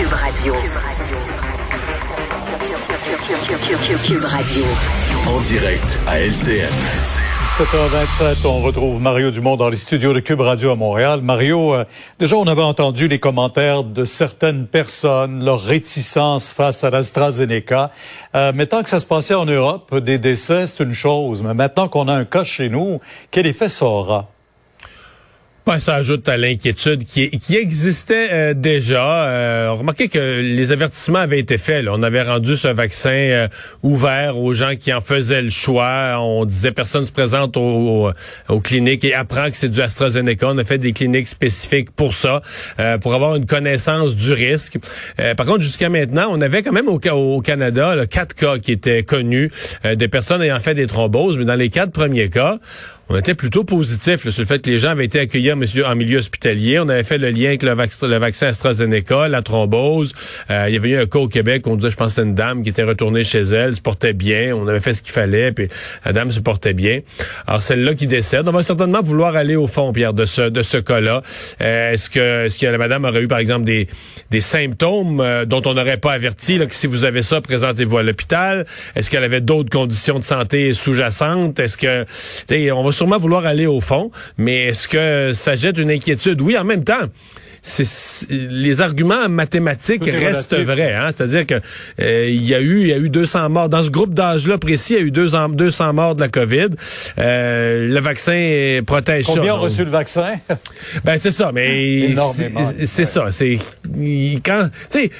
[0.00, 0.54] Cube Radio.
[4.02, 4.64] Cube Radio.
[5.28, 6.72] En direct à LCN.
[7.58, 11.20] 17h27, on retrouve Mario Dumont dans les studios de Cube Radio à Montréal.
[11.22, 11.84] Mario, euh,
[12.18, 17.90] déjà on avait entendu les commentaires de certaines personnes, leur réticence face à l'AstraZeneca.
[18.34, 21.42] Euh, mais tant que ça se passait en Europe, des décès, c'est une chose.
[21.42, 24.30] Mais maintenant qu'on a un cas chez nous, quel effet ça aura?
[25.70, 29.28] Ben, ça ajoute à l'inquiétude qui, qui existait euh, déjà.
[29.28, 31.86] Euh, remarquez que les avertissements avaient été faits.
[31.88, 33.48] On avait rendu ce vaccin euh,
[33.84, 36.16] ouvert aux gens qui en faisaient le choix.
[36.18, 38.10] On disait personne se présente aux,
[38.64, 40.48] cliniques et apprend que c'est du AstraZeneca.
[40.48, 42.42] On a fait des cliniques spécifiques pour ça,
[42.80, 44.76] euh, pour avoir une connaissance du risque.
[45.36, 48.72] par contre, jusqu'à maintenant, on avait quand même au, au Canada là, quatre cas qui
[48.72, 49.52] étaient connus
[49.84, 52.58] de personnes ayant fait des thromboses, mais dans les quatre premiers cas,
[53.12, 56.18] on était plutôt positif sur le fait que les gens avaient été accueillis en, milieu
[56.18, 56.78] hospitalier.
[56.78, 60.14] On avait fait le lien avec le, vaccin AstraZeneca, la thrombose.
[60.48, 62.36] Euh, il y avait eu un cas au Québec, on disait, je pense, que une
[62.36, 64.54] dame qui était retournée chez elle, se portait bien.
[64.54, 65.66] On avait fait ce qu'il fallait, puis
[66.04, 67.00] la dame se portait bien.
[67.48, 70.62] Alors celle-là qui décède, on va certainement vouloir aller au fond, Pierre, de ce de
[70.62, 71.22] ce cas-là.
[71.62, 73.88] Euh, est-ce que est-ce que la madame aurait eu, par exemple, des
[74.30, 77.98] des symptômes euh, dont on n'aurait pas averti là, que si vous avez ça, présentez-vous
[77.98, 78.66] à l'hôpital?
[78.94, 81.58] Est-ce qu'elle avait d'autres conditions de santé sous-jacentes?
[81.58, 82.04] Est-ce que,
[82.70, 86.42] on va sûrement vouloir aller au fond, mais est-ce que ça jette une inquiétude?
[86.42, 87.08] Oui, en même temps
[88.30, 90.94] les arguments mathématiques restent vrais.
[90.94, 91.10] Hein?
[91.14, 91.60] C'est-à-dire que
[92.00, 94.56] euh, il y a eu il y a eu 200 morts dans ce groupe d'âge-là
[94.58, 94.94] précis.
[94.94, 96.68] Il y a eu 200, 200 morts de la COVID.
[97.18, 99.40] Euh, le vaccin protège Combien ça.
[99.40, 100.36] Combien ont reçu le vaccin?
[101.04, 102.14] Ben c'est ça, mais
[102.84, 103.26] c'est ça.
[103.30, 103.58] C'est
[104.44, 105.10] quand tu sais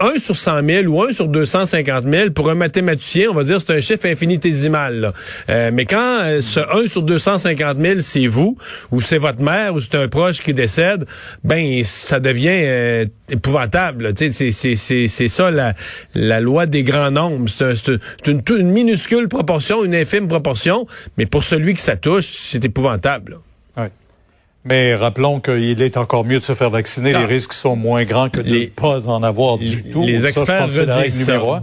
[0.00, 3.60] un sur 100 000 ou un sur 250 000 pour un mathématicien, on va dire
[3.60, 5.12] c'est un chiffre infinitésimal.
[5.48, 8.56] Euh, mais quand ce 1 sur 250 000 c'est vous
[8.90, 11.04] ou c'est votre mère ou c'est un proche qui décède,
[11.44, 14.12] ben ça devient euh, épouvantable.
[14.16, 15.74] C'est ça la,
[16.14, 17.48] la loi des grands nombres.
[17.48, 22.64] C'est une, une, minuscule proportion, une infime proportion, mais pour celui que ça touche, c'est
[22.64, 23.38] épouvantable.
[24.68, 27.12] Mais rappelons qu'il est encore mieux de se faire vacciner.
[27.12, 30.02] Les risques sont moins grands que de ne pas en avoir du tout.
[30.02, 31.62] Les experts redisent ça.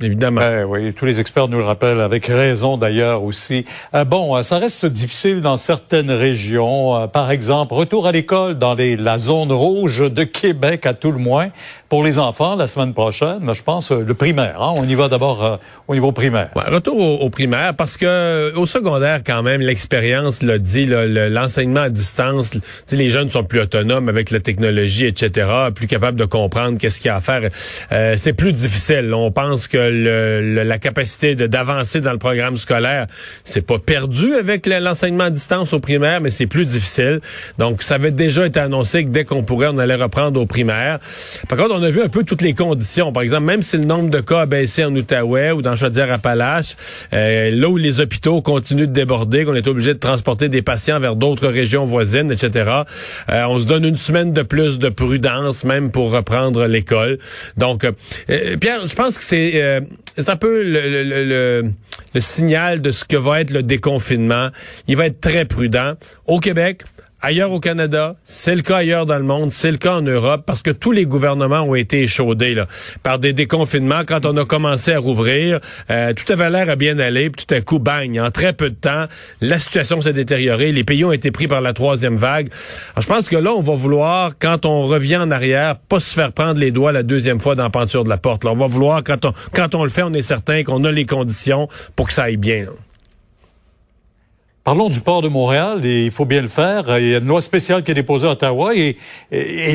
[0.00, 0.40] Évidemment.
[0.40, 3.64] Ben oui, tous les experts nous le rappellent, avec raison d'ailleurs aussi.
[3.94, 6.96] Euh, bon, euh, ça reste difficile dans certaines régions.
[6.96, 11.12] Euh, par exemple, retour à l'école dans les, la zone rouge de Québec à tout
[11.12, 11.50] le moins.
[11.94, 14.60] Pour les enfants, la semaine prochaine, je pense, le primaire.
[14.60, 16.50] Hein, on y va d'abord au niveau primaire.
[16.56, 21.90] Ouais, retour au, primaire, parce que au secondaire, quand même, l'expérience l'a dit, l'enseignement à
[21.90, 22.50] distance,
[22.90, 27.06] les jeunes sont plus autonomes avec la technologie, etc., plus capables de comprendre qu'est-ce qu'il
[27.06, 27.48] y a à faire.
[28.16, 29.14] C'est plus difficile.
[29.14, 29.78] On pense que
[30.64, 33.06] la capacité d'avancer dans le programme scolaire,
[33.44, 37.20] c'est pas perdu avec l'enseignement à distance au primaire, mais c'est plus difficile.
[37.58, 40.98] Donc, ça avait déjà été annoncé que dès qu'on pourrait, on allait reprendre au primaire.
[41.48, 43.12] Par contre, on a vu un peu toutes les conditions.
[43.12, 46.76] Par exemple, même si le nombre de cas a baissé en Outaouais ou dans Chaudière-Appalaches,
[47.12, 50.98] euh, là où les hôpitaux continuent de déborder, qu'on est obligé de transporter des patients
[50.98, 52.70] vers d'autres régions voisines, etc.,
[53.30, 57.18] euh, on se donne une semaine de plus de prudence, même pour reprendre l'école.
[57.56, 59.80] Donc, euh, Pierre, je pense que c'est euh,
[60.26, 61.72] un peu le,
[62.18, 64.48] signal de ce que va être le déconfinement.
[64.86, 65.94] Il va être très prudent.
[66.26, 66.82] Au Québec,
[67.24, 70.42] ailleurs au Canada, c'est le cas ailleurs dans le monde, c'est le cas en Europe,
[70.46, 72.66] parce que tous les gouvernements ont été échaudés là,
[73.02, 74.02] par des déconfinements.
[74.06, 75.58] Quand on a commencé à rouvrir,
[75.90, 78.68] euh, tout avait l'air à bien aller, puis tout à coup, bang, en très peu
[78.68, 79.06] de temps,
[79.40, 82.48] la situation s'est détériorée, les pays ont été pris par la troisième vague.
[83.00, 86.30] Je pense que là, on va vouloir, quand on revient en arrière, pas se faire
[86.30, 88.44] prendre les doigts la deuxième fois dans la peinture de la porte.
[88.44, 88.52] Là.
[88.52, 91.06] On va vouloir, quand on, quand on le fait, on est certain qu'on a les
[91.06, 92.66] conditions pour que ça aille bien.
[94.64, 96.98] Parlons du port de Montréal, et il faut bien le faire.
[96.98, 98.96] Il y a une loi spéciale qui est déposée à Ottawa et,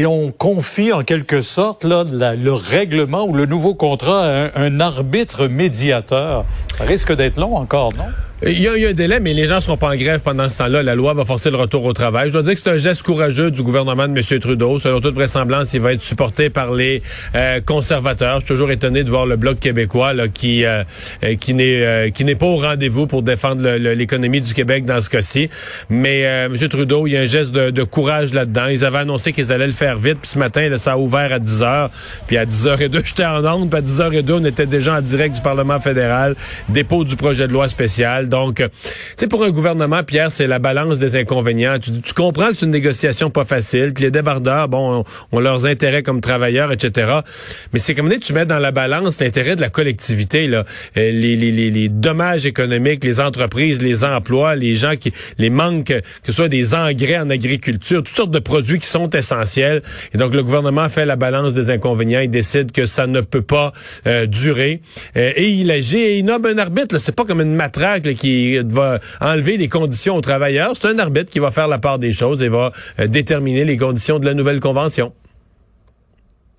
[0.07, 6.43] on confie en quelque sorte le règlement ou le nouveau contrat à un arbitre médiateur.
[6.75, 8.05] Ça risque d'être long encore, non?
[8.41, 10.59] Il y, a, un délai, mais les gens ne seront pas en grève pendant ce
[10.59, 10.81] temps-là.
[10.81, 12.29] La loi va forcer le retour au travail.
[12.29, 14.39] Je dois dire que c'est un geste courageux du gouvernement de M.
[14.39, 14.79] Trudeau.
[14.79, 17.01] Selon toute vraisemblance, il va être supporté par les
[17.35, 18.35] euh, conservateurs.
[18.35, 20.85] Je suis toujours étonné de voir le Bloc québécois là, qui euh,
[21.25, 25.49] euh, qui n'est n'est pas au rendez-vous pour défendre l'économie du Québec dans ce cas-ci.
[25.89, 26.55] Mais M.
[26.69, 28.67] Trudeau, il y a un geste de, courage là-dedans.
[28.67, 30.19] Ils avaient annoncé qu'ils allaient le faire vite.
[30.21, 31.89] Puis ce matin, là, ça a ouvert à 10 heures.
[32.27, 33.69] Puis à 10 h 02 j'étais en onde.
[33.69, 36.37] Puis à 10 h 02 on était déjà en direct du Parlement fédéral.
[36.69, 38.69] Dépôt du projet de loi spécial Donc, tu
[39.17, 41.77] sais, pour un gouvernement, Pierre, c'est la balance des inconvénients.
[41.79, 46.03] Tu, comprends que c'est une négociation pas facile, que les débardeurs, bon, ont, leurs intérêts
[46.03, 47.19] comme travailleurs, etc.
[47.73, 50.65] Mais c'est comme tu mets dans la balance l'intérêt de la collectivité, là,
[50.97, 55.49] euh, les, les, les, les, dommages économiques, les entreprises, les emplois, les gens qui, les
[55.49, 59.81] manques, que ce soit des engrais en agriculture, toutes sortes de produits qui sont essentiels.
[60.13, 62.19] Et donc, le gouvernement fait la balance des inconvénients.
[62.21, 63.71] Il décide que ça ne peut pas
[64.07, 64.81] euh, durer.
[65.15, 66.97] Euh, et il agit et il nomme un arbitre.
[66.99, 70.73] C'est pas comme une matraque qui va enlever les conditions aux travailleurs.
[70.79, 72.71] C'est un arbitre qui va faire la part des choses et va
[73.07, 75.13] déterminer les conditions de la nouvelle convention.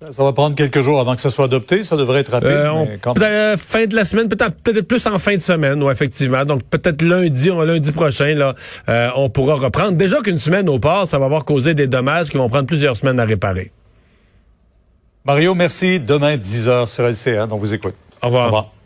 [0.09, 1.83] Ça va prendre quelques jours avant que ça soit adopté.
[1.83, 2.49] Ça devrait être rapide.
[2.49, 6.43] Euh, fin de la semaine, peut-être peut plus en fin de semaine, effectivement.
[6.43, 8.55] Donc peut-être lundi, lundi prochain, là,
[8.89, 9.91] euh, on pourra reprendre.
[9.91, 12.97] Déjà qu'une semaine au port, ça va avoir causé des dommages qui vont prendre plusieurs
[12.97, 13.71] semaines à réparer.
[15.23, 15.99] Mario, merci.
[15.99, 17.45] Demain, 10h sur LCA.
[17.45, 17.93] Donc vous écoute.
[18.23, 18.43] Au revoir.
[18.43, 18.80] Au revoir.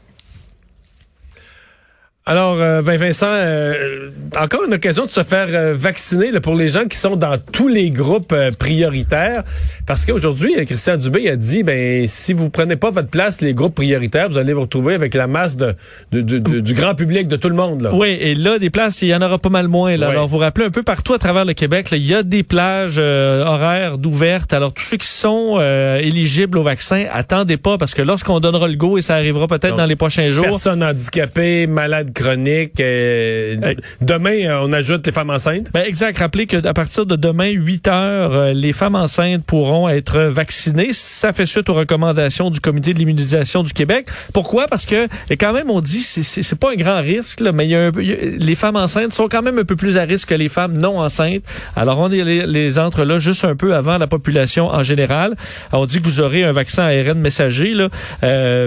[2.27, 6.69] Alors, euh, Vincent, euh, encore une occasion de se faire euh, vacciner là, pour les
[6.69, 9.43] gens qui sont dans tous les groupes prioritaires.
[9.85, 13.75] Parce qu'aujourd'hui, Christian Dubé a dit, ben si vous prenez pas votre place, les groupes
[13.75, 15.75] prioritaires, vous allez vous retrouver avec la masse de,
[16.11, 17.81] du grand public, de tout le monde.
[17.81, 17.93] Là.
[17.93, 19.95] Oui, et là, des places, il y en aura pas mal moins.
[19.95, 20.09] Là.
[20.09, 22.97] Alors, vous rappelez un peu partout à travers le Québec, il y a des plages
[22.97, 24.51] horaires d'ouvertes.
[24.51, 25.59] Alors, tous ceux qui sont
[25.99, 29.75] éligibles au vaccin, attendez pas, parce que lorsqu'on donnera le go, et ça arrivera peut-être
[29.75, 30.45] dans les prochains jours.
[30.45, 32.79] Personnes handicapées, malades chronique.
[32.79, 35.71] Euh, demain, euh, on ajoute les femmes enceintes?
[35.73, 36.17] Ben exact.
[36.17, 40.89] Rappelez que à partir de demain, 8 heures, euh, les femmes enceintes pourront être vaccinées.
[40.93, 44.07] Ça fait suite aux recommandations du Comité de l'immunisation du Québec.
[44.33, 44.67] Pourquoi?
[44.67, 47.75] Parce que, et quand même, on dit, c'est pas un grand risque, là, mais y
[47.75, 50.77] a les femmes enceintes sont quand même un peu plus à risque que les femmes
[50.77, 51.43] non enceintes.
[51.75, 55.35] Alors, on les, les entre là juste un peu avant la population en général.
[55.73, 57.89] on dit que vous aurez un vaccin ARN messager, là,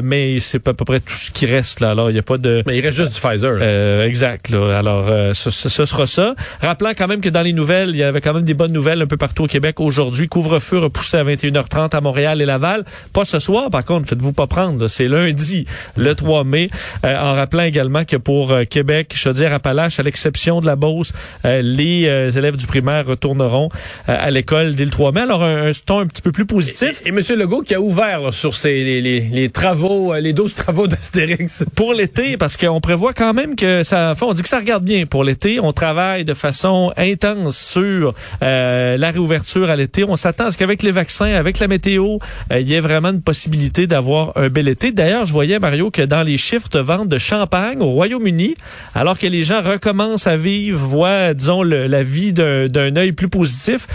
[0.03, 1.81] mais c'est à peu près tout ce qui reste.
[1.81, 1.91] là.
[1.91, 2.63] Alors, il n'y a pas de...
[2.67, 3.38] Mais il reste juste du Pfizer.
[3.45, 4.53] Euh, exact.
[4.53, 6.35] Alors, euh, ce, sera ça.
[6.61, 9.03] Rappelant quand même que dans les nouvelles, il y avait quand même des bonnes nouvelles
[9.03, 10.29] un peu partout au Québec aujourd'hui.
[10.29, 12.85] Couvre-feu repoussé à 21h30 à Montréal et Laval.
[13.13, 14.89] Pas ce soir, par contre, faites-vous pas prendre.
[14.89, 16.69] C'est lundi, le 3 mai.
[17.05, 21.13] Euh, en rappelant également que pour Québec, Chaudière-Appalaches, à l'exception de la Beauce,
[21.45, 22.05] les
[22.37, 23.69] élèves du primaire retourneront
[24.07, 25.21] à l'école dès le 3 mai.
[25.23, 27.03] Alors, un, ton un petit peu plus positif.
[27.05, 27.21] Et, M.
[27.37, 31.65] Legault qui a ouvert sur ses, les, les, travaux, les 12 travaux d'Astérix.
[31.75, 34.85] Pour l'été, parce qu'on prévoit quand même même que ça, on dit que ça regarde
[34.85, 35.61] bien pour l'été.
[35.61, 40.05] On travaille de façon intense sur euh, la réouverture à l'été.
[40.05, 42.19] On s'attend à ce qu'avec les vaccins, avec la météo,
[42.53, 44.93] euh, il y ait vraiment une possibilité d'avoir un bel été.
[44.93, 48.57] D'ailleurs, je voyais, Mario, que dans les chiffres de vente de champagne au Royaume-Uni,
[48.95, 53.87] alors que les gens recommencent à vivre, voient, disons, la vie d'un œil plus positif,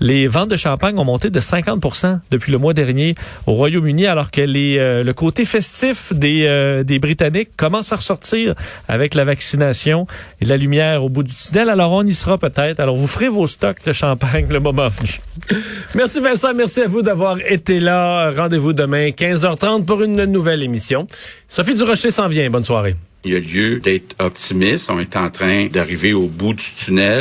[0.00, 3.14] les ventes de champagne ont monté de 50% depuis le mois dernier
[3.46, 8.54] au Royaume-Uni, alors que euh, le côté festif des Britanniques commence à ressortir
[8.88, 10.06] avec la vaccination
[10.40, 11.70] et la lumière au bout du tunnel.
[11.70, 12.80] Alors, on y sera peut-être.
[12.80, 15.20] Alors, vous ferez vos stocks de champagne le moment venu.
[15.94, 18.30] Merci Vincent, merci à vous d'avoir été là.
[18.30, 21.06] Rendez-vous demain 15h30 pour une nouvelle émission.
[21.48, 22.48] Sophie Durocher s'en vient.
[22.48, 22.96] Bonne soirée.
[23.24, 24.90] Il y a lieu d'être optimiste.
[24.90, 27.20] On est en train d'arriver au bout du tunnel.